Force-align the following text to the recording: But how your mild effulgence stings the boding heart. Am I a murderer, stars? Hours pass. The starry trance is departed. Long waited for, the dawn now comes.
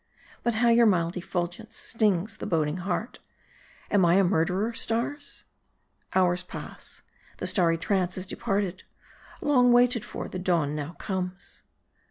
But 0.41 0.55
how 0.55 0.69
your 0.69 0.87
mild 0.87 1.15
effulgence 1.15 1.75
stings 1.75 2.37
the 2.37 2.47
boding 2.47 2.77
heart. 2.77 3.19
Am 3.91 4.03
I 4.03 4.15
a 4.15 4.23
murderer, 4.23 4.73
stars? 4.73 5.45
Hours 6.15 6.41
pass. 6.41 7.03
The 7.37 7.45
starry 7.45 7.77
trance 7.77 8.17
is 8.17 8.25
departed. 8.25 8.83
Long 9.41 9.71
waited 9.71 10.03
for, 10.03 10.27
the 10.27 10.39
dawn 10.39 10.73
now 10.75 10.93
comes. 10.93 11.61